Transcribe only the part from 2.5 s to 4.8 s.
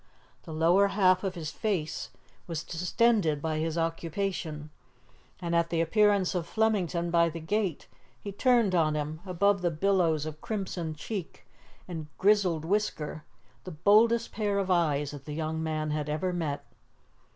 distended by his occupation,